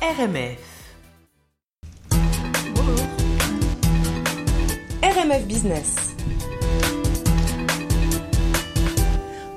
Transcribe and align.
RMF. 0.00 0.58
RMF 5.02 5.44
Business. 5.46 5.96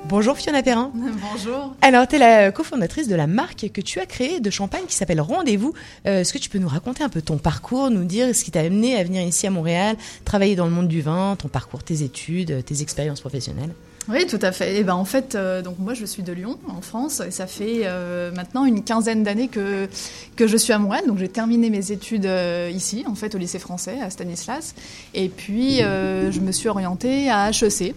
Bonjour 0.08 0.36
Fiona 0.36 0.62
Perrin. 0.64 0.90
Bonjour. 1.32 1.74
Alors, 1.80 2.08
tu 2.08 2.16
es 2.16 2.18
la 2.18 2.50
cofondatrice 2.50 3.06
de 3.06 3.14
la 3.14 3.28
marque 3.28 3.70
que 3.72 3.80
tu 3.80 4.00
as 4.00 4.06
créée 4.06 4.40
de 4.40 4.50
champagne 4.50 4.84
qui 4.88 4.96
s'appelle 4.96 5.20
Rendez-vous. 5.20 5.74
Euh, 6.06 6.20
Est-ce 6.20 6.32
que 6.32 6.38
tu 6.38 6.50
peux 6.50 6.58
nous 6.58 6.68
raconter 6.68 7.04
un 7.04 7.08
peu 7.08 7.22
ton 7.22 7.38
parcours, 7.38 7.90
nous 7.90 8.04
dire 8.04 8.34
ce 8.34 8.42
qui 8.42 8.50
t'a 8.50 8.60
amené 8.60 8.96
à 8.96 9.04
venir 9.04 9.22
ici 9.22 9.46
à 9.46 9.50
Montréal, 9.50 9.96
travailler 10.24 10.56
dans 10.56 10.66
le 10.66 10.72
monde 10.72 10.88
du 10.88 11.02
vin, 11.02 11.36
ton 11.36 11.48
parcours, 11.48 11.84
tes 11.84 12.02
études, 12.02 12.64
tes 12.64 12.82
expériences 12.82 13.20
professionnelles? 13.20 13.74
Oui, 14.08 14.26
tout 14.26 14.38
à 14.42 14.50
fait. 14.50 14.78
Et 14.78 14.84
ben 14.84 14.94
en 14.94 15.04
fait, 15.04 15.34
euh, 15.34 15.62
donc 15.62 15.78
moi 15.78 15.94
je 15.94 16.04
suis 16.04 16.22
de 16.22 16.32
Lyon, 16.32 16.58
en 16.68 16.80
France, 16.80 17.20
et 17.20 17.30
ça 17.30 17.46
fait 17.46 17.82
euh, 17.84 18.32
maintenant 18.32 18.64
une 18.64 18.82
quinzaine 18.82 19.22
d'années 19.22 19.48
que 19.48 19.88
que 20.34 20.46
je 20.48 20.56
suis 20.56 20.72
à 20.72 20.78
Montréal. 20.78 21.04
Donc 21.06 21.18
j'ai 21.18 21.28
terminé 21.28 21.70
mes 21.70 21.92
études 21.92 22.26
euh, 22.26 22.70
ici, 22.74 23.04
en 23.06 23.14
fait, 23.14 23.34
au 23.34 23.38
lycée 23.38 23.60
français 23.60 24.00
à 24.00 24.10
Stanislas, 24.10 24.74
et 25.14 25.28
puis 25.28 25.78
je 25.78 26.40
me 26.40 26.52
suis 26.52 26.68
orientée 26.68 27.30
à 27.30 27.50
HEC. 27.50 27.94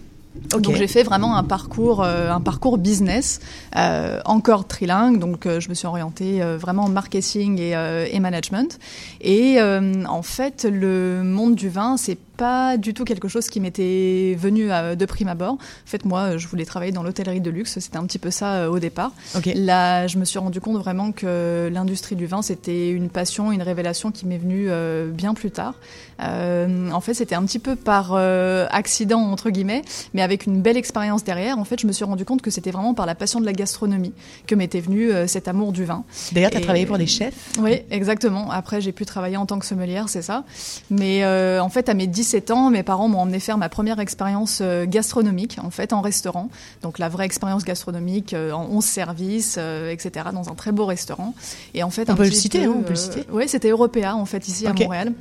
Donc 0.50 0.74
j'ai 0.74 0.86
fait 0.86 1.02
vraiment 1.02 1.36
un 1.36 1.44
parcours, 1.44 2.02
euh, 2.02 2.30
un 2.30 2.40
parcours 2.40 2.78
business, 2.78 3.40
euh, 3.76 4.20
encore 4.24 4.66
trilingue. 4.66 5.18
Donc 5.18 5.46
euh, 5.46 5.60
je 5.60 5.68
me 5.68 5.74
suis 5.74 5.86
orientée 5.86 6.40
vraiment 6.58 6.84
en 6.84 6.88
marketing 6.88 7.58
et, 7.58 7.72
et 8.10 8.20
management. 8.20 8.78
Et 9.20 9.58
en 9.60 10.22
fait, 10.22 10.66
le 10.70 11.22
monde 11.22 11.54
du 11.54 11.68
vin, 11.68 11.96
c'est 11.96 12.18
pas 12.36 12.76
du 12.76 12.94
tout 12.94 13.04
quelque 13.04 13.28
chose 13.28 13.48
qui 13.48 13.60
m'était 13.60 14.36
venu 14.38 14.70
euh, 14.70 14.94
de 14.94 15.04
prime 15.06 15.28
abord. 15.28 15.54
En 15.54 15.58
fait, 15.86 16.04
moi, 16.04 16.36
je 16.36 16.46
voulais 16.48 16.64
travailler 16.64 16.92
dans 16.92 17.02
l'hôtellerie 17.02 17.40
de 17.40 17.50
luxe. 17.50 17.78
C'était 17.78 17.96
un 17.96 18.04
petit 18.06 18.18
peu 18.18 18.30
ça 18.30 18.52
euh, 18.54 18.68
au 18.68 18.78
départ. 18.78 19.12
Là, 19.54 20.06
je 20.06 20.18
me 20.18 20.24
suis 20.24 20.38
rendu 20.38 20.60
compte 20.60 20.76
vraiment 20.78 21.12
que 21.12 21.70
l'industrie 21.72 22.16
du 22.16 22.26
vin, 22.26 22.42
c'était 22.42 22.90
une 22.90 23.08
passion, 23.08 23.52
une 23.52 23.62
révélation 23.62 24.10
qui 24.12 24.26
m'est 24.26 24.38
venue 24.38 24.66
euh, 24.68 25.10
bien 25.10 25.34
plus 25.34 25.50
tard. 25.50 25.74
Euh, 26.20 26.90
en 26.90 27.00
fait, 27.00 27.14
c'était 27.14 27.34
un 27.34 27.44
petit 27.44 27.58
peu 27.58 27.76
par 27.76 28.14
accident, 28.14 29.20
entre 29.20 29.50
guillemets, 29.50 29.82
mais 30.14 30.22
avec 30.22 30.46
une 30.46 30.62
belle 30.62 30.76
expérience 30.76 31.24
derrière. 31.24 31.58
En 31.58 31.64
fait, 31.64 31.80
je 31.80 31.86
me 31.86 31.92
suis 31.92 32.04
rendu 32.04 32.24
compte 32.24 32.42
que 32.42 32.50
c'était 32.50 32.70
vraiment 32.70 32.94
par 32.94 33.06
la 33.06 33.14
passion 33.14 33.40
de 33.40 33.46
la 33.46 33.52
gastronomie 33.52 34.12
que 34.46 34.54
m'était 34.54 34.80
venu 34.80 35.10
cet 35.26 35.48
amour 35.48 35.72
du 35.72 35.84
vin. 35.84 36.04
D'ailleurs, 36.32 36.50
tu 36.50 36.56
as 36.56 36.60
Et- 36.60 36.62
travaillé 36.62 36.86
pour 36.86 36.98
des 36.98 37.06
chefs? 37.06 37.52
Oui, 37.58 37.82
exactement. 37.90 38.50
Après, 38.50 38.80
j'ai 38.80 38.92
pu 38.92 39.04
travailler 39.06 39.36
en 39.36 39.46
tant 39.46 39.58
que 39.58 39.66
sommelière, 39.66 40.08
c'est 40.08 40.22
ça. 40.22 40.44
Mais 40.90 41.24
en 41.60 41.68
fait, 41.68 41.88
à 41.88 41.94
mes 41.94 42.06
17 42.26 42.50
ans, 42.50 42.70
mes 42.70 42.82
parents 42.82 43.06
m'ont 43.06 43.20
emmené 43.20 43.38
faire 43.38 43.56
ma 43.56 43.68
première 43.68 44.00
expérience 44.00 44.58
euh, 44.60 44.84
gastronomique, 44.84 45.58
en 45.62 45.70
fait, 45.70 45.92
en 45.92 46.00
restaurant. 46.00 46.50
Donc, 46.82 46.98
la 46.98 47.08
vraie 47.08 47.24
expérience 47.24 47.64
gastronomique 47.64 48.34
euh, 48.34 48.50
en 48.50 48.66
11 48.68 48.84
services, 48.84 49.56
euh, 49.60 49.92
etc., 49.92 50.30
dans 50.34 50.48
un 50.48 50.56
très 50.56 50.72
beau 50.72 50.86
restaurant. 50.86 51.36
Et 51.72 51.84
en 51.84 51.90
fait, 51.90 52.10
On 52.10 52.14
un 52.14 52.16
peut 52.16 52.24
le 52.24 52.32
citer, 52.32 52.64
peu, 52.64 52.70
hein, 52.70 52.74
on 52.78 52.82
peut 52.82 52.90
le 52.90 52.96
citer. 52.96 53.24
Oui, 53.30 53.48
c'était 53.48 53.68
Européa, 53.68 54.16
en 54.16 54.24
fait, 54.24 54.48
ici 54.48 54.66
à 54.66 54.72
Montréal. 54.72 55.12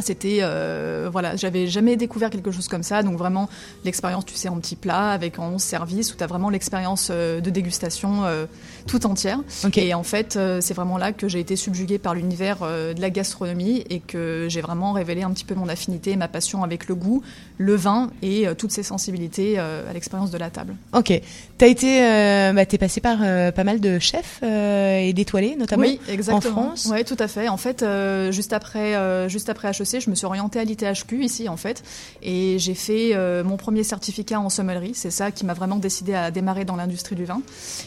C'était 0.00 0.38
euh, 0.40 1.08
voilà, 1.10 1.36
j'avais 1.36 1.66
jamais 1.66 1.96
découvert 1.96 2.30
quelque 2.30 2.50
chose 2.50 2.68
comme 2.68 2.82
ça, 2.82 3.02
donc 3.02 3.16
vraiment 3.16 3.48
l'expérience, 3.84 4.24
tu 4.24 4.34
sais, 4.34 4.48
en 4.48 4.58
petit 4.58 4.76
plat 4.76 5.10
avec 5.10 5.38
en 5.38 5.48
11 5.50 5.62
services 5.62 6.12
où 6.12 6.16
tu 6.16 6.24
as 6.24 6.26
vraiment 6.26 6.50
l'expérience 6.50 7.08
euh, 7.10 7.40
de 7.40 7.50
dégustation 7.50 8.24
euh, 8.24 8.46
tout 8.86 9.06
entière. 9.06 9.40
Et 9.76 9.94
en 9.94 10.02
fait, 10.02 10.36
euh, 10.36 10.60
c'est 10.60 10.74
vraiment 10.74 10.98
là 10.98 11.12
que 11.12 11.28
j'ai 11.28 11.40
été 11.40 11.56
subjuguée 11.56 11.98
par 11.98 12.14
l'univers 12.14 12.58
de 12.60 13.00
la 13.00 13.10
gastronomie 13.10 13.84
et 13.90 14.00
que 14.00 14.46
j'ai 14.48 14.60
vraiment 14.60 14.92
révélé 14.92 15.22
un 15.22 15.30
petit 15.30 15.44
peu 15.44 15.54
mon 15.54 15.68
affinité 15.68 16.12
et 16.12 16.16
ma 16.16 16.28
passion 16.28 16.62
avec 16.62 16.88
le 16.88 16.94
goût, 16.94 17.22
le 17.58 17.74
vin 17.74 18.10
et 18.22 18.46
toutes 18.58 18.72
ces 18.72 18.82
sensibilités 18.82 19.58
à 19.58 19.92
l'expérience 19.92 20.30
de 20.30 20.38
la 20.38 20.50
table. 20.50 20.74
Ok. 20.92 21.20
T'as 21.58 21.66
été, 21.66 22.04
euh, 22.04 22.52
bah, 22.52 22.66
t'es 22.66 22.78
passé 22.78 23.00
par 23.00 23.18
pas 23.52 23.64
mal 23.64 23.80
de 23.80 23.98
chefs 23.98 24.42
et 24.42 25.12
d'étoilés 25.12 25.56
notamment. 25.56 25.82
Oui, 25.82 26.00
exactement. 26.08 26.60
en 26.60 26.62
France 26.70 26.88
Oui, 26.90 27.04
tout 27.04 27.16
à 27.18 27.28
fait. 27.28 27.48
En 27.48 27.56
fait, 27.56 27.84
juste 28.30 28.52
après, 28.52 29.28
juste 29.28 29.48
après 29.48 29.68
HEC, 29.68 29.85
je 29.86 30.10
me 30.10 30.14
suis 30.14 30.26
orientée 30.26 30.58
à 30.58 30.64
l'ITHQ 30.64 31.24
ici, 31.24 31.48
en 31.48 31.56
fait, 31.56 31.82
et 32.22 32.58
j'ai 32.58 32.74
fait 32.74 33.14
euh, 33.14 33.44
mon 33.44 33.56
premier 33.56 33.84
certificat 33.84 34.40
en 34.40 34.50
sommellerie. 34.50 34.92
C'est 34.94 35.10
ça 35.10 35.30
qui 35.30 35.44
m'a 35.44 35.54
vraiment 35.54 35.76
décidé 35.76 36.14
à 36.14 36.30
démarrer 36.30 36.64
dans 36.64 36.76
l'industrie 36.76 37.16
du 37.16 37.24
vin. 37.24 37.40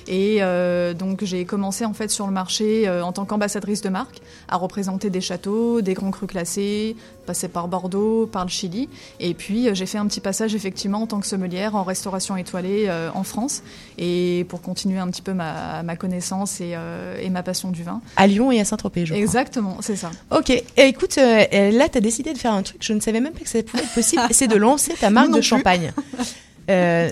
Et 0.08 0.38
euh, 0.40 0.94
donc, 0.94 1.24
j'ai 1.24 1.46
commencé 1.46 1.86
en 1.86 1.94
fait 1.94 2.10
sur 2.10 2.26
le 2.26 2.34
marché 2.34 2.88
euh, 2.88 3.04
en 3.04 3.12
tant 3.12 3.26
qu'ambassadrice 3.26 3.82
de 3.82 3.90
marque, 3.90 4.20
à 4.48 4.58
représenter 4.58 5.10
des 5.10 5.22
châteaux, 5.22 5.82
des 5.82 5.94
grands 5.94 6.12
crus 6.12 6.30
classés, 6.30 6.96
passer 7.26 7.48
par 7.48 7.68
Bordeaux, 7.68 8.26
par 8.26 8.44
le 8.44 8.50
Chili, 8.50 8.90
et 9.20 9.34
puis 9.36 9.68
j'ai 9.74 9.86
fait 9.86 10.00
un 10.00 10.08
petit 10.08 10.20
passage 10.20 10.56
effectivement 10.56 11.04
en 11.04 11.08
tant 11.08 11.20
que 11.20 11.28
sommelière 11.28 11.76
en 11.76 11.84
restauration 11.84 12.36
étoilée 12.38 12.92
en 13.14 13.24
France, 13.24 13.62
et 14.00 14.46
pour 14.50 14.62
continuer 14.62 14.98
un 14.98 15.08
petit 15.10 15.22
peu 15.22 15.34
ma, 15.34 15.84
ma 15.84 15.96
connaissance 15.96 16.60
et, 16.60 16.76
et 17.22 17.30
ma 17.30 17.44
passion 17.44 17.70
du 17.70 17.84
vin. 17.84 18.02
À 18.16 18.26
Lyon 18.26 18.52
et 18.52 18.60
à 18.60 18.66
Saint-Tropez, 18.66 19.06
je 19.06 19.14
crois. 19.14 19.22
Exactement, 19.22 19.78
c'est 19.82 19.96
ça. 19.96 20.10
Ok, 20.32 20.52
écoute, 20.78 21.18
euh, 21.18 21.46
là, 21.90 21.92
tu 21.92 21.98
as 21.98 22.02
décidé 22.02 22.34
de 22.34 22.38
faire 22.38 22.54
un 22.54 22.64
truc, 22.64 22.78
je 22.82 22.94
ne 22.94 23.00
savais 23.00 23.20
même 23.20 23.34
pas 23.34 23.40
que 23.40 23.50
ça 23.50 23.62
pouvait 23.64 23.84
être 23.84 23.94
possible, 23.94 24.22
c'est 24.32 24.48
de 24.48 24.56
lancer 24.56 24.94
ta 24.94 25.10
marque 25.10 25.32
de 25.32 25.42
champagne. 25.42 25.92
Euh, 26.70 27.10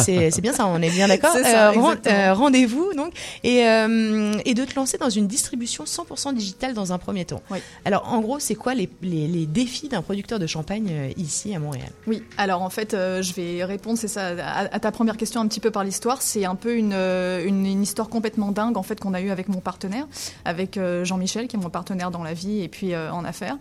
c'est- 0.00 0.40
bien 0.40 0.52
ça, 0.52 0.66
on 0.66 0.80
est 0.80 0.90
bien 0.90 1.08
d'accord. 1.08 1.36
Exactement. 1.36 1.92
euh, 2.06 2.34
Rendez-vous 2.34 2.92
donc 2.94 3.12
et, 3.44 3.66
euh, 3.66 4.32
et 4.44 4.54
de 4.54 4.64
te 4.64 4.74
lancer 4.74 4.98
dans 4.98 5.10
une 5.10 5.26
distribution 5.26 5.84
100% 5.84 6.32
digitale 6.34 6.74
dans 6.74 6.92
un 6.92 6.98
premier 6.98 7.24
temps. 7.24 7.42
Oui. 7.50 7.58
Alors 7.84 8.12
en 8.12 8.20
gros, 8.20 8.38
c'est 8.38 8.54
quoi 8.54 8.74
les, 8.74 8.88
les, 9.02 9.26
les 9.26 9.46
défis 9.46 9.88
d'un 9.88 10.02
producteur 10.02 10.38
de 10.38 10.46
champagne 10.46 10.88
euh, 10.90 11.10
ici 11.16 11.54
à 11.54 11.58
Montréal? 11.58 11.88
Oui, 12.06 12.22
alors 12.36 12.62
en 12.62 12.70
fait, 12.70 12.94
euh, 12.94 13.22
je 13.22 13.32
vais 13.34 13.64
répondre, 13.64 13.98
c'est 13.98 14.08
ça, 14.08 14.28
à, 14.42 14.74
à 14.74 14.78
ta 14.80 14.90
première 14.92 15.16
question 15.16 15.40
un 15.40 15.48
petit 15.48 15.60
peu 15.60 15.70
par 15.70 15.84
l'histoire. 15.84 16.22
C'est 16.22 16.44
un 16.44 16.54
peu 16.54 16.74
une, 16.76 16.92
euh, 16.94 17.44
une, 17.44 17.66
une 17.66 17.82
histoire 17.82 18.08
complètement 18.08 18.52
dingue 18.52 18.76
en 18.76 18.82
fait 18.82 18.98
qu'on 19.00 19.14
a 19.14 19.20
eue 19.20 19.30
avec 19.30 19.48
mon 19.48 19.60
partenaire, 19.60 20.06
avec 20.44 20.76
euh, 20.76 21.04
Jean-Michel, 21.04 21.48
qui 21.48 21.56
est 21.56 21.60
mon 21.60 21.70
partenaire 21.70 22.10
dans 22.10 22.22
la 22.22 22.34
vie 22.34 22.62
et 22.62 22.68
puis 22.68 22.94
euh, 22.94 23.10
en 23.12 23.24
affaires. 23.24 23.56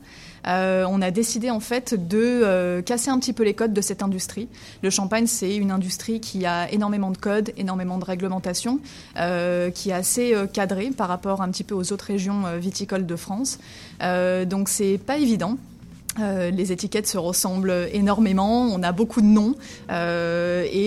Euh, 0.47 0.85
on 0.89 1.01
a 1.01 1.11
décidé 1.11 1.49
en 1.49 1.59
fait 1.59 1.93
de 2.07 2.17
euh, 2.21 2.81
casser 2.81 3.09
un 3.09 3.19
petit 3.19 3.33
peu 3.33 3.43
les 3.43 3.53
codes 3.53 3.73
de 3.73 3.81
cette 3.81 4.01
industrie. 4.01 4.47
Le 4.81 4.89
champagne, 4.89 5.16
c'est 5.25 5.55
une 5.55 5.71
industrie 5.71 6.19
qui 6.19 6.45
a 6.45 6.71
énormément 6.71 7.11
de 7.11 7.17
codes, 7.17 7.51
énormément 7.57 7.97
de 7.97 8.05
réglementations, 8.05 8.79
euh, 9.17 9.71
qui 9.71 9.89
est 9.89 9.93
assez 9.93 10.35
euh, 10.35 10.45
cadrée 10.45 10.91
par 10.91 11.07
rapport 11.07 11.41
un 11.41 11.49
petit 11.49 11.63
peu 11.63 11.73
aux 11.73 11.91
autres 11.91 12.05
régions 12.05 12.45
euh, 12.45 12.57
viticoles 12.57 13.05
de 13.05 13.15
France. 13.15 13.59
Donc 14.01 14.69
c'est 14.69 14.99
pas 14.99 15.17
évident. 15.17 15.57
Les 16.19 16.71
étiquettes 16.71 17.07
se 17.07 17.17
ressemblent 17.17 17.89
énormément, 17.93 18.63
on 18.63 18.81
a 18.81 18.91
beaucoup 18.91 19.21
de 19.21 19.27
noms 19.27 19.53
et 19.89 20.86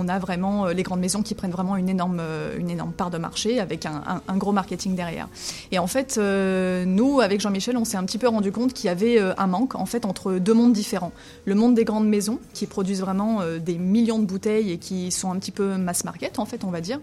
on 0.00 0.08
a 0.08 0.18
vraiment 0.18 0.66
euh, 0.66 0.72
les 0.72 0.82
grandes 0.82 1.00
maisons 1.00 1.22
qui 1.22 1.34
prennent 1.34 1.50
vraiment 1.50 1.76
une 1.76 1.88
énorme, 1.88 2.18
euh, 2.20 2.56
une 2.58 2.70
énorme 2.70 2.92
part 2.92 3.10
de 3.10 3.18
marché 3.18 3.60
avec 3.60 3.86
un, 3.86 4.36
gros 4.36 4.52
marketing 4.52 4.94
derrière. 4.94 5.28
Et 5.70 5.78
en 5.78 5.86
fait, 5.86 6.16
euh, 6.18 6.84
nous, 6.86 7.20
avec 7.20 7.40
Jean-Michel, 7.40 7.76
on 7.76 7.84
s'est 7.84 7.98
un 7.98 8.04
petit 8.04 8.18
peu 8.18 8.28
rendu 8.28 8.50
compte 8.52 8.72
qu'il 8.72 8.86
y 8.86 8.88
avait 8.88 9.20
un 9.20 9.46
manque 9.46 9.74
en 9.74 9.86
fait 9.86 10.06
entre 10.06 10.34
deux 10.34 10.54
mondes 10.54 10.72
différents. 10.72 11.12
Le 11.44 11.54
monde 11.54 11.74
des 11.74 11.84
grandes 11.84 12.08
maisons 12.08 12.38
qui 12.54 12.66
produisent 12.66 13.00
vraiment 13.00 13.40
des 13.58 13.76
millions 13.76 14.18
de 14.18 14.24
bouteilles 14.24 14.72
et 14.72 14.78
qui 14.78 15.10
sont 15.10 15.30
un 15.30 15.38
petit 15.38 15.50
peu 15.50 15.76
mass 15.76 16.04
market 16.04 16.38
en 16.38 16.46
fait, 16.46 16.64
on 16.64 16.70
va 16.70 16.80
dire, 16.80 17.00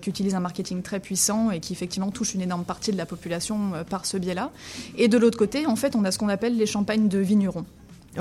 qui 0.00 0.10
utilisent 0.10 0.34
un 0.34 0.40
marketing 0.40 0.82
très 0.82 1.00
puissant 1.00 1.50
et 1.50 1.60
qui 1.60 1.72
effectivement 1.72 2.10
touchent 2.10 2.34
une 2.34 2.42
énorme 2.42 2.64
partie 2.64 2.92
de 2.92 2.96
la 2.96 3.06
population 3.06 3.72
par 3.88 4.06
ce 4.06 4.16
biais-là. 4.16 4.50
Et 4.96 5.08
de 5.08 5.18
l'autre 5.18 5.38
côté, 5.38 5.66
en 5.66 5.76
fait, 5.76 5.96
on 5.96 6.04
a 6.04 6.12
ce 6.12 6.18
qu'on 6.18 6.28
appelle 6.28 6.56
les 6.56 6.66
champagnes 6.66 7.08
de 7.08 7.18
vignerons. 7.18 7.64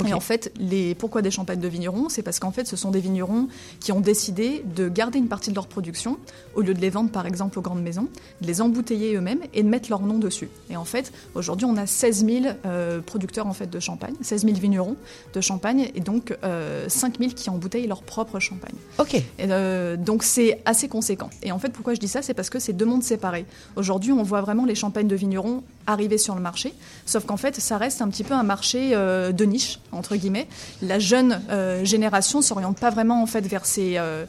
Et 0.07 0.13
en 0.13 0.19
fait, 0.19 0.51
les, 0.59 0.93
pourquoi 0.93 1.21
des 1.21 1.31
champagnes 1.31 1.59
de 1.59 1.67
vignerons 1.67 2.09
C'est 2.09 2.21
parce 2.21 2.39
qu'en 2.39 2.51
fait, 2.51 2.67
ce 2.67 2.75
sont 2.75 2.91
des 2.91 2.99
vignerons 2.99 3.47
qui 3.79 3.91
ont 3.91 4.01
décidé 4.01 4.63
de 4.75 4.87
garder 4.87 5.17
une 5.17 5.27
partie 5.27 5.49
de 5.49 5.55
leur 5.55 5.67
production, 5.67 6.17
au 6.55 6.61
lieu 6.61 6.73
de 6.73 6.79
les 6.79 6.91
vendre 6.91 7.09
par 7.09 7.25
exemple 7.25 7.57
aux 7.57 7.61
grandes 7.61 7.81
maisons, 7.81 8.07
de 8.41 8.47
les 8.47 8.61
embouteiller 8.61 9.15
eux-mêmes 9.15 9.41
et 9.53 9.63
de 9.63 9.67
mettre 9.67 9.89
leur 9.89 10.01
nom 10.01 10.19
dessus. 10.19 10.49
Et 10.69 10.77
en 10.77 10.85
fait, 10.85 11.11
aujourd'hui, 11.33 11.65
on 11.65 11.75
a 11.75 11.87
16 11.87 12.25
000 12.25 12.45
euh, 12.65 13.01
producteurs 13.01 13.47
en 13.47 13.53
fait 13.53 13.69
de 13.69 13.79
champagne, 13.79 14.13
16 14.21 14.45
000 14.45 14.57
vignerons 14.57 14.95
de 15.33 15.41
champagne, 15.41 15.89
et 15.95 16.01
donc 16.01 16.37
euh, 16.43 16.87
5 16.87 17.17
000 17.17 17.31
qui 17.35 17.49
embouteillent 17.49 17.87
leur 17.87 18.03
propre 18.03 18.39
champagne. 18.39 18.75
Ok. 18.99 19.15
Et, 19.15 19.23
euh, 19.39 19.97
donc 19.97 20.23
c'est 20.23 20.61
assez 20.65 20.87
conséquent. 20.87 21.29
Et 21.41 21.51
en 21.51 21.57
fait, 21.57 21.69
pourquoi 21.69 21.95
je 21.95 21.99
dis 21.99 22.07
ça 22.07 22.21
C'est 22.21 22.35
parce 22.35 22.49
que 22.49 22.59
c'est 22.59 22.73
deux 22.73 22.85
mondes 22.85 23.03
séparés. 23.03 23.45
Aujourd'hui, 23.75 24.11
on 24.11 24.23
voit 24.23 24.41
vraiment 24.41 24.65
les 24.65 24.75
champagnes 24.75 25.07
de 25.07 25.15
vignerons 25.15 25.63
arriver 25.91 26.17
sur 26.17 26.35
le 26.35 26.41
marché, 26.41 26.73
sauf 27.05 27.25
qu'en 27.25 27.37
fait, 27.37 27.59
ça 27.59 27.77
reste 27.77 28.01
un 28.01 28.09
petit 28.09 28.23
peu 28.23 28.33
un 28.33 28.43
marché 28.43 28.91
euh, 28.93 29.31
de 29.31 29.45
niche, 29.45 29.79
entre 29.91 30.15
guillemets. 30.15 30.47
La 30.81 30.99
jeune 30.99 31.41
euh, 31.49 31.83
génération 31.83 32.41
s'oriente 32.41 32.79
pas 32.79 32.89
vraiment 32.89 33.21
en 33.21 33.25
fait 33.25 33.45
vers 33.45 33.65
ces, 33.65 33.95
euh, 33.97 34.25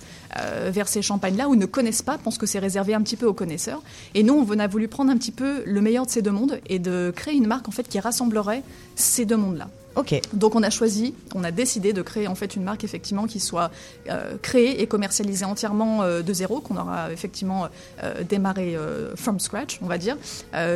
vers 0.70 0.88
ces 0.88 1.02
champagnes-là 1.02 1.48
ou 1.48 1.56
ne 1.56 1.66
connaissent 1.66 2.02
pas, 2.02 2.18
pense 2.18 2.38
que 2.38 2.46
c'est 2.46 2.58
réservé 2.58 2.94
un 2.94 3.02
petit 3.02 3.16
peu 3.16 3.26
aux 3.26 3.34
connaisseurs. 3.34 3.82
Et 4.14 4.22
nous, 4.22 4.34
on 4.34 4.58
a 4.58 4.66
voulu 4.66 4.88
prendre 4.88 5.10
un 5.10 5.16
petit 5.16 5.32
peu 5.32 5.62
le 5.66 5.80
meilleur 5.80 6.06
de 6.06 6.10
ces 6.10 6.22
deux 6.22 6.32
mondes 6.32 6.60
et 6.68 6.78
de 6.78 7.12
créer 7.14 7.34
une 7.34 7.46
marque 7.46 7.68
en 7.68 7.72
fait 7.72 7.88
qui 7.88 8.00
rassemblerait 8.00 8.62
ces 8.96 9.24
deux 9.24 9.36
mondes-là. 9.36 9.68
Ok. 9.96 10.20
Donc 10.32 10.54
on 10.54 10.62
a 10.62 10.70
choisi, 10.70 11.14
on 11.34 11.42
a 11.42 11.50
décidé 11.50 11.92
de 11.92 12.02
créer 12.02 12.28
en 12.28 12.34
fait 12.34 12.54
une 12.54 12.62
marque 12.62 12.84
effectivement 12.84 13.26
qui 13.26 13.40
soit 13.40 13.70
euh, 14.08 14.36
créée 14.40 14.80
et 14.82 14.86
commercialisée 14.86 15.44
entièrement 15.44 16.02
euh, 16.02 16.22
de 16.22 16.32
zéro, 16.32 16.60
qu'on 16.60 16.76
aura 16.76 17.12
effectivement 17.12 17.68
euh, 18.02 18.22
démarré 18.22 18.76
from 19.16 19.40
scratch, 19.40 19.78
on 19.82 19.86
va 19.86 19.98
dire, 19.98 20.16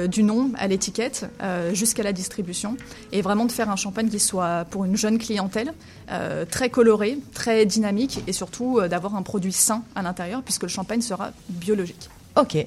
du 0.09 0.23
nom 0.23 0.51
à 0.59 0.67
l'étiquette 0.67 1.27
jusqu'à 1.73 2.03
la 2.03 2.13
distribution, 2.13 2.77
et 3.13 3.23
vraiment 3.23 3.45
de 3.45 3.53
faire 3.53 3.71
un 3.71 3.77
champagne 3.77 4.09
qui 4.09 4.19
soit 4.19 4.65
pour 4.71 4.85
une 4.85 4.97
jeune 4.97 5.19
clientèle, 5.19 5.73
très 6.51 6.71
coloré, 6.71 7.19
très 7.33 7.67
dynamique, 7.67 8.23
et 8.27 8.33
surtout 8.33 8.81
d'avoir 8.89 9.15
un 9.17 9.23
produit 9.23 9.53
sain 9.53 9.83
à 9.95 10.03
l'intérieur, 10.03 10.43
puisque 10.43 10.63
le 10.63 10.69
champagne 10.69 11.01
sera 11.01 11.33
biologique. 11.49 12.09
Ok. 12.37 12.67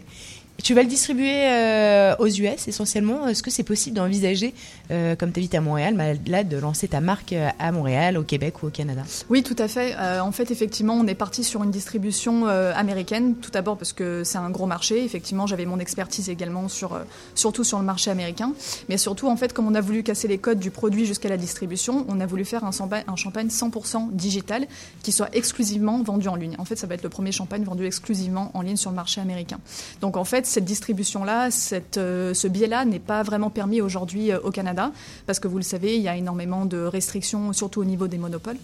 Tu 0.64 0.74
vas 0.74 0.82
le 0.82 0.88
distribuer 0.88 1.50
euh, 1.50 2.16
aux 2.20 2.28
US 2.28 2.68
essentiellement. 2.68 3.28
Est-ce 3.28 3.44
que 3.44 3.52
c'est 3.52 3.64
possible 3.64 3.96
d'envisager, 3.96 4.54
euh, 4.92 5.16
comme 5.16 5.32
tu 5.32 5.40
habites 5.40 5.56
à 5.56 5.62
Montréal, 5.62 5.96
bah, 5.96 6.20
là, 6.28 6.44
de 6.44 6.58
lancer 6.58 6.88
ta 6.88 7.00
marque 7.00 7.34
euh, 7.34 7.50
à 7.60 7.72
Montréal, 7.72 8.18
au 8.18 8.24
Québec 8.24 8.64
ou 8.64 8.68
au 8.68 8.70
Canada? 8.70 9.04
Oui, 9.30 9.44
tout 9.44 9.56
à 9.60 9.68
fait. 9.68 9.96
en 9.96 10.32
fait, 10.32 10.52
effectivement, 10.52 10.96
on 10.96 11.06
est 11.08 11.16
parti 11.16 11.44
sur 11.44 11.64
une 11.64 11.72
distribution 11.72 12.48
américaine. 12.48 13.36
Tout 13.36 13.52
d'abord 13.52 13.78
parce 13.78 13.94
que 13.94 14.24
c'est 14.24 14.38
un 14.38 14.50
gros 14.50 14.66
marché. 14.66 15.04
Effectivement, 15.04 15.48
j'avais 15.48 15.66
mon 15.66 15.80
expertise 15.80 16.30
également 16.30 16.68
sur, 16.68 17.00
surtout 17.36 17.64
sur 17.64 17.80
le 17.80 17.86
marché 17.86 18.10
américain. 18.12 18.54
Mais 18.90 18.98
surtout, 18.98 19.28
en 19.28 19.38
fait, 19.38 19.54
comme 19.54 19.68
on 19.68 19.76
a 19.76 19.82
voulu 19.82 20.04
casser 20.04 20.28
les 20.28 20.38
codes 20.38 20.60
du 20.60 20.72
produit 20.72 21.06
jusqu'à 21.06 21.30
la 21.30 21.38
distribution, 21.38 22.06
on 22.08 22.20
a 22.20 22.26
voulu 22.26 22.46
faire 22.46 22.64
un 22.64 22.72
un 23.08 23.16
champagne 23.16 23.48
100% 23.48 24.12
digital 24.12 24.68
qui 25.04 25.12
soit 25.12 25.30
exclusivement 25.34 26.02
vendu 26.04 26.28
en 26.28 26.36
ligne. 26.36 26.56
En 26.58 26.66
fait, 26.66 26.76
ça 26.76 26.88
va 26.88 26.96
être 26.96 27.04
le 27.04 27.10
premier 27.10 27.32
champagne 27.32 27.64
vendu 27.64 27.86
exclusivement 27.86 28.52
en 28.54 28.62
ligne 28.62 28.78
sur 28.78 28.92
le 28.92 28.96
marché 28.96 29.22
américain. 29.22 29.60
Donc, 30.02 30.18
en 30.18 30.24
fait, 30.24 30.47
cette 30.48 30.66
distribution-là, 30.66 31.50
euh, 31.98 32.34
ce 32.34 32.48
biais-là 32.48 32.86
n'est 32.86 33.00
pas 33.00 33.24
vraiment 33.24 33.50
permis 33.50 33.82
aujourd'hui 33.82 34.32
euh, 34.32 34.40
au 34.42 34.52
Canada, 34.52 34.92
parce 35.26 35.40
que 35.40 35.48
vous 35.48 35.58
le 35.58 35.64
savez, 35.64 35.96
il 35.96 36.02
y 36.02 36.08
a 36.08 36.16
énormément 36.16 36.66
de 36.66 36.78
restrictions, 36.78 37.54
surtout 37.54 37.82
au 37.82 37.86
niveau 37.86 38.08
des 38.08 38.18
monopoles. 38.18 38.58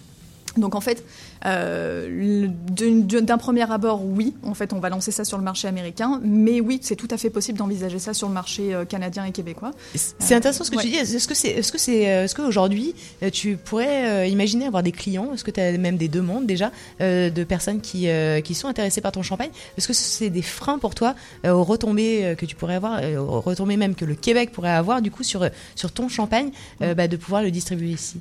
Donc 0.56 0.74
en 0.74 0.80
fait, 0.80 1.04
euh, 1.46 2.48
d'un 2.48 3.38
premier 3.38 3.70
abord, 3.70 4.04
oui, 4.04 4.34
en 4.44 4.54
fait, 4.54 4.72
on 4.72 4.78
va 4.78 4.88
lancer 4.88 5.10
ça 5.10 5.24
sur 5.24 5.36
le 5.38 5.44
marché 5.44 5.68
américain, 5.68 6.20
mais 6.22 6.60
oui, 6.60 6.78
c'est 6.82 6.96
tout 6.96 7.08
à 7.10 7.16
fait 7.16 7.30
possible 7.30 7.58
d'envisager 7.58 7.98
ça 7.98 8.14
sur 8.14 8.28
le 8.28 8.34
marché 8.34 8.74
euh, 8.74 8.84
canadien 8.84 9.24
et 9.24 9.32
québécois. 9.32 9.72
C'est 9.94 10.34
intéressant 10.34 10.64
ce 10.64 10.70
que 10.70 10.80
tu 10.80 10.88
dis. 10.88 10.96
Est-ce 10.96 11.28
que 11.28 11.34
c'est, 11.34 11.48
est-ce 11.48 11.72
que 11.72 11.78
c'est, 11.78 12.08
euh, 12.08 12.24
est-ce 12.24 12.34
qu'aujourd'hui 12.34 12.94
tu 13.32 13.56
pourrais 13.56 14.30
imaginer 14.30 14.66
avoir 14.66 14.82
des 14.82 14.92
clients? 14.92 15.32
Est-ce 15.34 15.44
que 15.44 15.50
tu 15.50 15.60
as 15.60 15.76
même 15.78 15.96
des 15.96 16.08
demandes 16.08 16.46
déjà 16.46 16.70
de 17.00 17.44
personnes 17.44 17.80
qui 17.80 18.08
qui 18.44 18.54
sont 18.54 18.68
intéressées 18.68 19.00
par 19.00 19.12
ton 19.12 19.22
champagne? 19.22 19.50
Est-ce 19.76 19.88
que 19.88 19.94
c'est 19.94 20.30
des 20.30 20.42
freins 20.42 20.78
pour 20.78 20.94
toi 20.94 21.14
aux 21.46 21.64
retombées 21.64 22.34
que 22.38 22.46
tu 22.46 22.54
pourrais 22.54 22.76
avoir, 22.76 23.00
aux 23.18 23.40
retombées 23.40 23.76
même 23.76 23.94
que 23.94 24.04
le 24.04 24.14
Québec 24.14 24.52
pourrait 24.52 24.70
avoir 24.70 25.02
du 25.02 25.10
coup 25.10 25.22
sur 25.22 25.48
sur 25.74 25.92
ton 25.92 26.08
champagne, 26.08 26.50
bah, 26.80 27.08
de 27.08 27.16
pouvoir 27.16 27.42
le 27.42 27.50
distribuer 27.50 27.90
ici? 27.90 28.20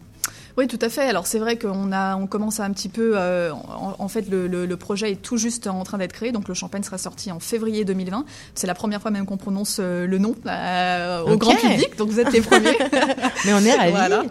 Oui, 0.57 0.67
tout 0.67 0.79
à 0.81 0.89
fait. 0.89 1.01
Alors 1.01 1.25
c'est 1.25 1.39
vrai 1.39 1.57
qu'on 1.57 1.91
a, 1.91 2.15
on 2.15 2.27
commence 2.27 2.59
à 2.59 2.65
un 2.65 2.71
petit 2.71 2.89
peu. 2.89 3.13
Euh, 3.15 3.51
en, 3.51 4.07
fait, 4.07 4.29
le, 4.29 4.47
le, 4.47 4.77
projet 4.77 5.11
est 5.11 5.21
tout 5.21 5.37
juste 5.37 5.67
en 5.67 5.83
train 5.83 5.97
d'être 5.97 6.13
créé. 6.13 6.31
Donc 6.31 6.47
le 6.47 6.53
champagne 6.53 6.83
sera 6.83 6.97
sorti 6.97 7.31
en 7.31 7.39
février 7.39 7.85
2020. 7.85 8.25
C'est 8.53 8.67
la 8.67 8.75
première 8.75 9.01
fois 9.01 9.09
même 9.09 9.25
qu'on 9.25 9.37
prononce 9.37 9.77
euh, 9.79 10.05
le 10.05 10.17
nom 10.19 10.35
euh, 10.45 11.21
au 11.23 11.37
grand 11.37 11.55
public. 11.55 11.97
Donc 11.97 12.09
vous 12.09 12.19
êtes 12.19 12.31
les 12.31 12.41
premiers. 12.41 12.77
mais 13.45 13.53
on 13.53 13.59
est 13.59 13.73
ravis. 13.73 13.91
Voilà. 13.91 14.23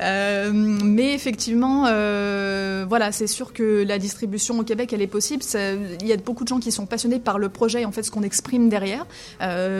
Euh, 0.00 0.50
mais 0.52 1.14
effectivement, 1.14 1.84
voilà, 2.86 3.12
c'est 3.12 3.26
sûr 3.26 3.52
que 3.52 3.84
la 3.84 3.98
distribution 3.98 4.58
au 4.58 4.64
Québec, 4.64 4.92
elle 4.92 5.02
est 5.02 5.06
possible. 5.06 5.42
Il 6.00 6.06
y 6.06 6.12
a 6.12 6.16
beaucoup 6.16 6.44
de 6.44 6.48
gens 6.48 6.60
qui 6.60 6.72
sont 6.72 6.86
passionnés 6.86 7.20
par 7.20 7.38
le 7.38 7.48
projet, 7.48 7.84
en 7.84 7.92
fait, 7.92 8.02
ce 8.02 8.10
qu'on 8.10 8.22
exprime 8.22 8.68
derrière. 8.68 9.06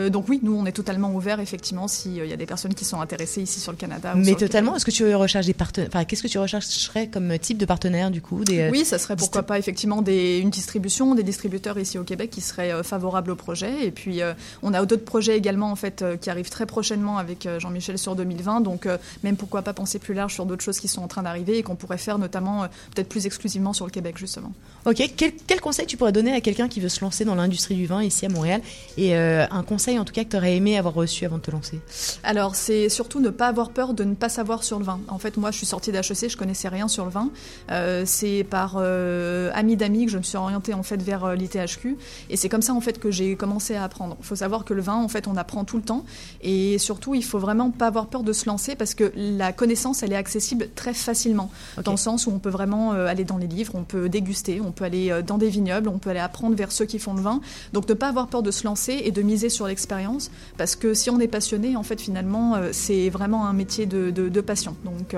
donc 0.09 0.29
oui, 0.29 0.39
nous, 0.41 0.55
on 0.55 0.65
est 0.65 0.71
totalement 0.71 1.13
ouvert, 1.13 1.39
effectivement, 1.39 1.87
s'il 1.87 2.25
y 2.25 2.33
a 2.33 2.37
des 2.37 2.45
personnes 2.45 2.73
qui 2.73 2.85
sont 2.85 3.01
intéressées 3.01 3.41
ici 3.41 3.59
sur 3.59 3.71
le 3.71 3.77
Canada. 3.77 4.13
Mais 4.15 4.33
totalement. 4.33 4.75
Est-ce 4.75 4.85
que 4.85 4.91
tu 4.91 5.13
recherches 5.13 5.45
des 5.45 5.53
partenaires 5.61 6.07
qu'est-ce 6.07 6.23
que 6.23 6.27
tu 6.27 6.39
rechercherais 6.39 7.07
comme 7.07 7.37
type 7.37 7.59
de 7.59 7.65
partenaire 7.65 8.09
du 8.09 8.21
coup 8.21 8.43
des, 8.43 8.69
Oui, 8.69 8.83
ça 8.83 8.97
serait 8.97 9.15
pourquoi 9.15 9.43
pas 9.43 9.59
effectivement 9.59 10.01
des, 10.01 10.39
une 10.39 10.49
distribution, 10.49 11.13
des 11.13 11.23
distributeurs 11.23 11.77
ici 11.77 11.99
au 11.99 12.03
Québec 12.03 12.31
qui 12.31 12.41
seraient 12.41 12.73
euh, 12.73 12.83
favorables 12.83 13.29
au 13.29 13.35
projet. 13.35 13.85
Et 13.85 13.91
puis 13.91 14.21
euh, 14.21 14.33
on 14.63 14.73
a 14.73 14.83
d'autres 14.85 15.05
projets 15.05 15.37
également 15.37 15.71
en 15.71 15.75
fait 15.75 16.01
euh, 16.01 16.17
qui 16.17 16.29
arrivent 16.31 16.49
très 16.49 16.65
prochainement 16.65 17.17
avec 17.17 17.47
Jean-Michel 17.59 17.97
sur 17.97 18.15
2020. 18.15 18.61
Donc 18.61 18.87
même 19.23 19.37
pourquoi 19.37 19.61
pas 19.61 19.73
penser 19.73 19.99
plus 19.99 20.13
large 20.13 20.33
sur 20.33 20.45
d'autres 20.45 20.63
choses 20.63 20.79
qui 20.79 20.87
sont 20.87 21.01
en 21.01 21.07
train 21.07 21.23
d'arriver 21.23 21.57
et 21.57 21.63
qu'on 21.63 21.75
pourrait 21.75 21.97
faire 21.97 22.17
notamment 22.17 22.67
peut-être 22.93 23.09
plus 23.09 23.25
exclusivement 23.25 23.73
sur 23.73 23.85
le 23.85 23.91
Québec 23.91 24.17
justement. 24.17 24.51
Ok, 24.85 25.03
quel, 25.15 25.33
quel 25.45 25.61
conseil 25.61 25.85
tu 25.85 25.97
pourrais 25.97 26.11
donner 26.11 26.33
à 26.33 26.41
quelqu'un 26.41 26.67
qui 26.67 26.79
veut 26.79 26.89
se 26.89 27.01
lancer 27.01 27.25
dans 27.25 27.35
l'industrie 27.35 27.75
du 27.75 27.85
vin 27.85 28.01
ici 28.03 28.25
à 28.25 28.29
Montréal? 28.29 28.61
Et 28.97 29.15
un 29.15 29.63
conseil 29.63 29.99
en 29.99 30.05
tout 30.05 30.13
cas 30.13 30.23
que 30.23 30.29
tu 30.29 30.37
aurais 30.37 30.55
aimé 30.55 30.77
avoir 30.77 30.93
reçu 30.93 31.25
avant 31.25 31.37
de 31.37 31.41
te 31.41 31.51
lancer? 31.51 31.79
Alors 32.23 32.55
c'est 32.55 32.89
surtout 32.89 33.19
ne 33.19 33.29
pas 33.29 33.47
avoir 33.47 33.69
peur 33.71 33.93
de 33.93 34.03
ne 34.03 34.15
pas 34.15 34.29
savoir 34.29 34.63
sur 34.63 34.79
le 34.79 34.85
vin. 34.85 34.99
En 35.07 35.19
fait 35.19 35.37
moi 35.37 35.50
je 35.51 35.57
suis 35.57 35.65
sortie 35.65 35.91
d'HEC, 35.91 36.29
je 36.29 36.37
connaissais 36.37 36.67
rien 36.67 36.87
sur 36.87 37.05
le 37.05 37.11
vin. 37.11 37.29
Euh, 37.69 38.03
c'est 38.05 38.45
par 38.49 38.75
euh, 38.77 39.51
amis 39.53 39.75
d'amis 39.75 40.05
que 40.05 40.11
je 40.11 40.17
me 40.17 40.23
suis 40.23 40.37
orientée 40.37 40.73
en 40.73 40.83
fait 40.83 41.01
vers 41.01 41.25
euh, 41.25 41.35
l'ITHQ 41.35 41.97
et 42.29 42.37
c'est 42.37 42.49
comme 42.49 42.61
ça 42.61 42.73
en 42.73 42.81
fait 42.81 42.99
que 42.99 43.11
j'ai 43.11 43.35
commencé 43.35 43.75
à 43.75 43.83
apprendre. 43.83 44.17
Il 44.19 44.25
faut 44.25 44.35
savoir 44.35 44.65
que 44.65 44.73
le 44.73 44.81
vin 44.81 44.95
en 44.95 45.07
fait 45.07 45.27
on 45.27 45.37
apprend 45.37 45.63
tout 45.63 45.77
le 45.77 45.83
temps 45.83 46.05
et 46.41 46.77
surtout 46.77 47.15
il 47.15 47.23
faut 47.23 47.39
vraiment 47.39 47.71
pas 47.71 47.87
avoir 47.87 48.07
peur 48.07 48.23
de 48.23 48.33
se 48.33 48.45
lancer 48.47 48.75
parce 48.75 48.93
que 48.93 49.11
la 49.15 49.53
connaissance 49.53 50.03
elle 50.03 50.13
est 50.13 50.17
accessible 50.17 50.69
très 50.75 50.93
facilement 50.93 51.51
dans 51.83 51.91
le 51.91 51.97
sens 51.97 52.27
où 52.27 52.31
on 52.31 52.39
peut 52.39 52.49
vraiment 52.49 52.91
aller 52.91 53.23
dans 53.23 53.37
les 53.37 53.47
livres, 53.47 53.73
on 53.75 53.83
peut 53.83 54.09
déguster, 54.09 54.61
on 54.61 54.71
peut 54.71 54.85
aller 54.85 55.21
dans 55.25 55.37
des 55.37 55.49
vignobles, 55.49 55.89
on 55.89 55.97
peut 55.97 56.09
aller 56.09 56.19
apprendre 56.19 56.55
vers 56.55 56.71
ceux 56.71 56.85
qui 56.85 56.99
font 56.99 57.13
le 57.13 57.21
vin. 57.21 57.41
Donc 57.73 57.87
ne 57.87 57.93
pas 57.93 58.09
avoir 58.09 58.27
peur 58.27 58.43
de 58.43 58.51
se 58.51 58.63
lancer 58.63 59.01
et 59.03 59.11
de 59.11 59.21
miser 59.21 59.49
sur 59.49 59.67
l'expérience 59.67 60.31
parce 60.57 60.75
que 60.75 60.93
si 60.93 61.09
on 61.09 61.19
est 61.19 61.27
passionné 61.27 61.75
en 61.75 61.83
fait 61.83 61.99
finalement 61.99 62.55
c'est 62.71 63.09
vraiment 63.09 63.45
un 63.45 63.53
métier 63.53 63.85
de, 63.85 64.11
de, 64.11 64.29
de 64.29 64.41
passion. 64.41 64.75
Donc 64.85 65.15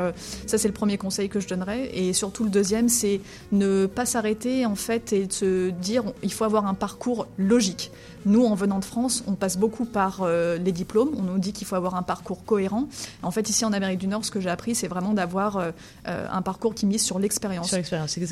ça 0.48 0.58
c'est 0.58 0.68
le 0.68 0.74
premier 0.74 0.98
conseil 0.98 1.30
que 1.30 1.40
je 1.40 1.48
donnerais. 1.48 1.90
Et 1.94 2.14
surtout, 2.14 2.44
le 2.44 2.50
deuxième, 2.50 2.90
c'est 2.90 3.22
ne 3.52 3.86
pas 3.86 4.06
s'arrêter 4.06 4.66
en 4.66 4.75
fait 4.75 5.14
et 5.14 5.28
de 5.28 5.34
se 5.34 5.70
dire 5.70 6.04
il 6.22 6.31
faut 6.31 6.44
avoir 6.46 6.66
un 6.66 6.74
parcours 6.74 7.28
logique. 7.38 7.92
Nous, 8.25 8.46
en 8.46 8.56
venant 8.56 8.80
de 8.80 8.86
France, 8.86 9.24
on 9.28 9.34
passe 9.34 9.58
beaucoup 9.58 9.86
par 9.86 10.22
euh, 10.22 10.58
les 10.58 10.72
diplômes. 10.72 11.12
On 11.18 11.24
nous 11.24 11.40
dit 11.40 11.52
qu'il 11.52 11.68
faut 11.68 11.75
avoir 11.75 11.96
un 11.96 12.04
parcours 12.04 12.46
cohérent. 12.46 12.88
En 13.22 13.31
fait, 13.31 13.50
ici 13.50 13.66
en 13.66 13.74
Amérique 13.74 14.00
du 14.00 14.08
Nord, 14.08 14.24
ce 14.24 14.31
que 14.31 14.40
j'ai 14.40 14.50
appris, 14.50 14.75
c'est 14.75 14.88
vraiment 14.88 15.14
d'avoir 15.14 15.58
euh, 15.58 15.72
euh, 16.08 16.25
un 16.31 16.42
parcours 16.42 16.74
qui 16.74 16.86
mise 16.86 17.04
sur 17.04 17.20
l'expérience. 17.20 17.72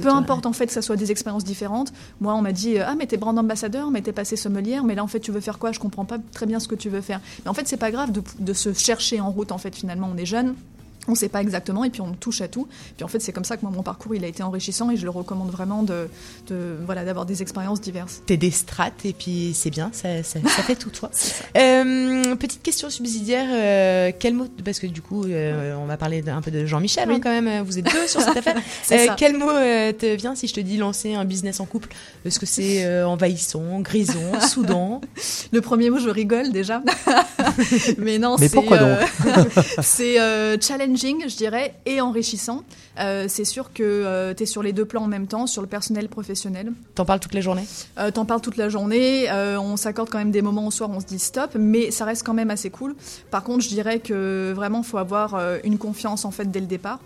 Peu 0.01 0.09
importe 0.09 0.45
en 0.45 0.53
fait 0.53 0.67
que 0.67 0.73
ça 0.73 0.81
soit 0.81 0.95
des 0.95 1.11
expériences 1.11 1.43
différentes. 1.43 1.91
Moi, 2.21 2.33
on 2.33 2.41
m'a 2.41 2.53
dit 2.53 2.79
ah 2.79 2.95
mais 2.97 3.05
t'es 3.05 3.17
brand 3.17 3.37
ambassadeur, 3.37 3.91
mais 3.91 4.01
t'es 4.01 4.13
passé 4.13 4.35
sommelière, 4.35 4.83
mais 4.83 4.95
là 4.95 5.03
en 5.03 5.07
fait 5.07 5.19
tu 5.19 5.31
veux 5.31 5.41
faire 5.41 5.59
quoi? 5.59 5.71
Je 5.71 5.79
comprends 5.79 6.05
pas 6.05 6.17
très 6.31 6.45
bien 6.45 6.59
ce 6.59 6.67
que 6.67 6.75
tu 6.75 6.89
veux 6.89 7.01
faire. 7.01 7.19
Mais 7.43 7.49
en 7.49 7.53
fait, 7.53 7.67
c'est 7.67 7.77
pas 7.77 7.91
grave 7.91 8.11
de, 8.11 8.21
de 8.39 8.53
se 8.53 8.73
chercher 8.73 9.19
en 9.19 9.29
route. 9.29 9.51
En 9.51 9.57
fait, 9.57 9.75
finalement, 9.75 10.09
on 10.13 10.17
est 10.17 10.25
jeune 10.25 10.55
on 11.07 11.11
ne 11.11 11.17
sait 11.17 11.29
pas 11.29 11.41
exactement 11.41 11.83
et 11.83 11.89
puis 11.89 12.01
on 12.01 12.13
touche 12.13 12.41
à 12.41 12.47
tout. 12.47 12.67
Puis 12.95 13.03
en 13.03 13.07
fait, 13.07 13.19
c'est 13.19 13.31
comme 13.31 13.43
ça 13.43 13.57
que 13.57 13.63
moi, 13.63 13.71
mon 13.71 13.81
parcours, 13.81 14.13
il 14.13 14.23
a 14.23 14.27
été 14.27 14.43
enrichissant 14.43 14.91
et 14.91 14.97
je 14.97 15.03
le 15.03 15.09
recommande 15.09 15.49
vraiment 15.49 15.83
de, 15.83 16.07
voilà, 16.85 17.03
d'avoir 17.03 17.25
des 17.25 17.41
expériences 17.41 17.81
diverses. 17.81 18.21
T'es 18.25 18.37
des 18.37 18.51
strates 18.51 19.05
et 19.05 19.13
puis 19.13 19.53
c'est 19.55 19.71
bien, 19.71 19.89
ça, 19.93 20.21
ça, 20.23 20.39
fait 20.39 20.75
tout 20.75 20.89
toi. 20.89 21.09
Euh, 21.57 22.35
petite 22.35 22.63
question 22.63 22.89
subsidiaire, 22.89 23.47
euh, 23.51 24.11
quel 24.17 24.33
mot, 24.33 24.47
parce 24.63 24.79
que 24.79 24.87
du 24.87 25.01
coup, 25.01 25.25
euh, 25.25 25.75
on 25.75 25.85
va 25.85 25.97
parler 25.97 26.23
un 26.27 26.41
peu 26.41 26.49
de 26.49 26.65
Jean-Michel 26.65 27.09
hein, 27.09 27.19
quand 27.21 27.29
même, 27.29 27.63
vous 27.63 27.77
êtes 27.77 27.85
deux 27.85 28.07
sur 28.07 28.21
cette 28.21 28.37
affaire. 28.37 28.55
quel 29.17 29.37
mot 29.37 29.47
te 29.47 30.15
vient 30.15 30.33
si 30.35 30.47
je 30.47 30.53
te 30.53 30.59
dis 30.59 30.77
lancer 30.77 31.13
un 31.13 31.25
business 31.25 31.59
en 31.59 31.65
couple? 31.65 31.89
Est-ce 32.25 32.39
que 32.39 32.45
c'est 32.45 33.03
envahissant, 33.03 33.79
grison, 33.79 34.39
soudant 34.39 35.01
Le 35.51 35.61
premier 35.61 35.89
mot, 35.89 35.99
je 35.99 36.09
rigole 36.09 36.51
déjà. 36.51 36.81
Mais 37.97 38.17
non, 38.17 38.37
c'est... 38.37 38.49
pourquoi 38.49 38.77
donc? 38.77 38.99
C'est 39.81 40.15
challenge 40.61 40.90
je 40.97 41.35
dirais, 41.35 41.75
et 41.85 42.01
enrichissant. 42.01 42.63
Euh, 42.99 43.25
c'est 43.27 43.45
sûr 43.45 43.73
que 43.73 43.83
euh, 43.83 44.33
tu 44.33 44.43
es 44.43 44.45
sur 44.45 44.63
les 44.63 44.73
deux 44.73 44.85
plans 44.85 45.03
en 45.03 45.07
même 45.07 45.27
temps, 45.27 45.47
sur 45.47 45.61
le 45.61 45.67
personnel 45.67 46.09
professionnel. 46.09 46.73
T'en 46.95 47.05
parles 47.05 47.19
toute 47.19 47.33
la 47.33 47.41
journée 47.41 47.65
euh, 47.97 48.11
T'en 48.11 48.25
parles 48.25 48.41
toute 48.41 48.57
la 48.57 48.69
journée. 48.69 49.29
Euh, 49.29 49.57
on 49.57 49.77
s'accorde 49.77 50.09
quand 50.09 50.17
même 50.17 50.31
des 50.31 50.41
moments 50.41 50.67
au 50.67 50.71
soir 50.71 50.89
où 50.89 50.93
on 50.93 50.99
se 50.99 51.05
dit 51.05 51.19
stop, 51.19 51.51
mais 51.55 51.91
ça 51.91 52.05
reste 52.05 52.23
quand 52.25 52.33
même 52.33 52.51
assez 52.51 52.69
cool. 52.69 52.95
Par 53.29 53.43
contre, 53.43 53.63
je 53.63 53.69
dirais 53.69 53.99
que 53.99 54.51
vraiment, 54.55 54.83
faut 54.83 54.97
avoir 54.97 55.39
une 55.63 55.77
confiance 55.77 56.25
en 56.25 56.31
fait 56.31 56.51
dès 56.51 56.59
le 56.59 56.65
départ. 56.65 56.99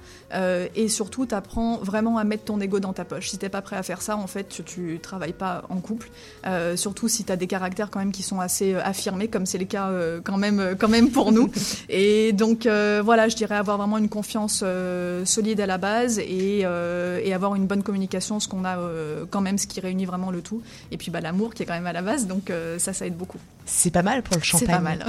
et 0.75 0.87
surtout, 0.87 1.25
tu 1.25 1.35
apprends 1.35 1.77
vraiment 1.77 2.17
à 2.17 2.23
mettre 2.23 2.45
ton 2.45 2.59
ego 2.59 2.79
dans 2.79 2.93
ta 2.93 3.05
poche. 3.05 3.29
Si 3.29 3.37
t'es 3.37 3.49
pas 3.49 3.61
prêt 3.61 3.75
à 3.75 3.83
faire 3.83 4.01
ça, 4.01 4.17
en 4.17 4.27
fait, 4.27 4.49
tu, 4.49 4.63
tu 4.63 4.99
travailles 5.01 5.33
pas 5.33 5.63
en 5.69 5.79
couple. 5.79 6.09
surtout 6.75 7.07
si 7.07 7.23
tu 7.23 7.31
as 7.31 7.35
des 7.35 7.47
caractères 7.47 7.89
quand 7.89 7.99
même 7.99 8.11
qui 8.11 8.23
sont 8.23 8.39
assez 8.39 8.75
affirmés, 8.75 9.27
comme 9.27 9.45
c'est 9.45 9.57
le 9.57 9.65
cas 9.65 9.91
quand, 10.23 10.37
même, 10.37 10.75
quand 10.79 10.89
même 10.89 11.11
pour 11.11 11.31
nous. 11.31 11.49
et 11.89 12.33
donc, 12.33 12.67
voilà, 12.67 13.27
je 13.27 13.35
dirais 13.35 13.55
avoir 13.55 13.74
vraiment 13.77 13.97
une 13.97 14.09
confiance 14.09 14.63
solide 15.25 15.61
à 15.61 15.65
la 15.65 15.77
base 15.77 16.19
euh, 16.19 17.19
et, 17.23 17.33
avoir 17.33 17.55
une 17.55 17.67
bonne 17.67 17.83
communication, 17.83 18.39
ce 18.39 18.47
qu'on 18.47 18.65
a 18.65 18.77
euh, 18.77 19.25
quand 19.29 19.41
même, 19.41 19.57
ce 19.57 19.67
qui 19.67 19.79
réunit 19.79 20.05
vraiment 20.05 20.31
le 20.31 20.41
tout. 20.41 20.61
Et 20.91 20.97
puis 20.97 21.11
bah, 21.11 21.21
l'amour 21.21 21.53
qui 21.53 21.63
est 21.63 21.65
quand 21.65 21.73
même 21.73 21.87
à 21.87 21.93
la 21.93 22.01
base, 22.01 22.27
donc 22.27 22.49
euh, 22.49 22.79
ça, 22.79 22.93
ça 22.93 23.05
aide 23.05 23.17
beaucoup. 23.17 23.39
C'est 23.65 23.91
pas 23.91 24.03
mal 24.03 24.21
pour 24.21 24.35
le 24.35 24.43
champagne. 24.43 24.67
C'est 24.67 24.73
pas 24.73 24.79
mal. 24.79 25.05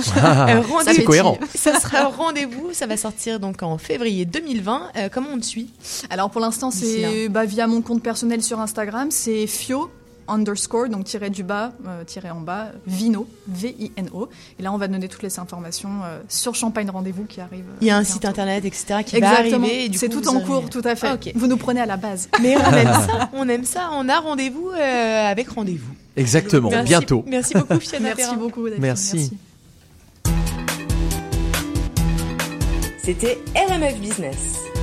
c'est 0.84 1.04
cohérent. 1.04 1.38
Ça 1.54 1.78
sera 1.78 2.04
rendez-vous, 2.04 2.72
ça 2.72 2.86
va 2.86 2.96
sortir 2.96 3.38
donc 3.38 3.62
en 3.62 3.76
février 3.76 4.24
2020. 4.24 5.10
comment 5.12 5.30
on 5.34 5.38
te 5.38 5.44
suit? 5.44 5.70
Alors 6.10 6.30
pour 6.30 6.40
l'instant, 6.40 6.70
c'est 6.70 7.28
bah, 7.28 7.44
via 7.44 7.66
mon 7.66 7.82
compte 7.82 8.02
personnel 8.02 8.42
sur 8.42 8.60
Instagram, 8.60 9.10
c'est 9.10 9.46
Fio 9.46 9.90
underscore, 10.28 10.88
donc 10.88 11.04
tiré 11.04 11.30
du 11.30 11.42
bas, 11.42 11.72
euh, 11.86 12.04
tiré 12.04 12.30
en 12.30 12.40
bas, 12.40 12.68
Vino, 12.86 13.28
V-I-N-O. 13.48 14.28
Et 14.58 14.62
là, 14.62 14.72
on 14.72 14.78
va 14.78 14.88
donner 14.88 15.08
toutes 15.08 15.22
les 15.22 15.38
informations 15.38 15.90
euh, 16.04 16.20
sur 16.28 16.54
Champagne 16.54 16.90
Rendez-vous 16.90 17.24
qui 17.24 17.40
arrive. 17.40 17.64
Euh, 17.68 17.78
il 17.80 17.86
y 17.88 17.90
a 17.90 17.96
un 17.96 18.04
site 18.04 18.24
internet, 18.24 18.64
etc. 18.64 19.02
qui 19.04 19.20
va 19.20 19.38
arriver. 19.38 19.90
C'est 19.94 20.08
tout 20.08 20.26
en 20.28 20.40
cours, 20.40 20.70
tout 20.70 20.82
à 20.84 20.94
fait. 20.94 21.32
Vous 21.34 21.46
nous 21.46 21.56
prenez 21.56 21.80
à 21.80 21.86
la 21.86 21.96
base. 21.96 22.28
Mais 22.42 22.56
on 22.56 22.72
aime 22.72 22.92
ça, 22.92 23.30
on 23.32 23.48
aime 23.48 23.64
ça. 23.64 23.90
On 23.92 24.08
a 24.08 24.18
rendez-vous 24.20 24.70
avec 24.70 25.48
rendez-vous. 25.48 25.94
Exactement, 26.16 26.70
bientôt. 26.84 27.24
Merci 27.26 27.54
beaucoup, 27.54 27.78
Fiona. 27.78 28.14
Merci 28.16 28.36
beaucoup. 28.36 28.66
Merci. 28.78 29.32
C'était 33.02 33.38
RMF 33.54 34.00
Business. 34.00 34.75